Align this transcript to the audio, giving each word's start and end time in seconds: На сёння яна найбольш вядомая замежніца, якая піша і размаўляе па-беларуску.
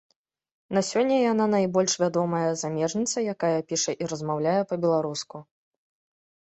На 0.77 0.81
сёння 0.91 1.17
яна 1.31 1.45
найбольш 1.55 1.93
вядомая 2.05 2.49
замежніца, 2.63 3.27
якая 3.37 3.55
піша 3.71 3.91
і 4.03 4.11
размаўляе 4.11 4.59
па-беларуску. 4.75 5.37